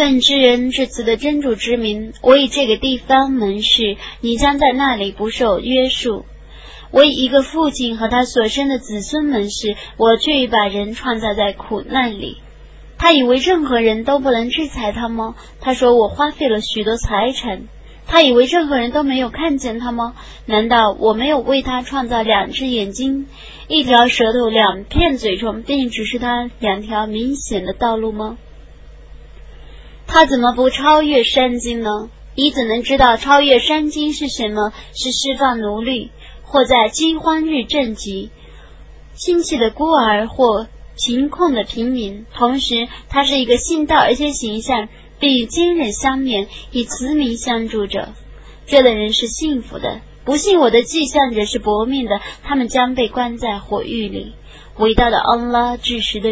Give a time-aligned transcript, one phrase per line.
[0.00, 6.24] 奉知人至此的真主之名，我以这个地方门市，你将在那里不受约束。
[6.90, 12.38] 我以一个父亲和他所生的子孙门市，我却已把人创造在苦难里。
[12.96, 15.34] 他以为任何人都不能制裁他吗？
[15.60, 17.64] 他说我花费了许多财产。
[18.06, 20.14] 他以为任何人都没有看见他吗？
[20.46, 23.26] 难道我没有为他创造两只眼睛、
[23.68, 28.38] 一条舌头、两片嘴唇，并指示他两条明显的道路吗？
[30.20, 31.88] 他怎么不超越山经呢？
[32.34, 34.70] 你怎能知道超越山经是什么？
[34.92, 36.10] 是释放奴隶，
[36.42, 38.28] 或在饥荒日赈济
[39.14, 42.26] 亲戚的孤儿，或贫困的平民。
[42.34, 48.10] 同时，他是一个信道而且形象，并与坚忍相勉，以慈名相助者。
[48.66, 50.02] 这类人是幸福的。
[50.26, 54.34] 不信我的迹象者是薄命的，他们将被关在火狱里。
[54.76, 56.28] 伟大的安拉，至实的。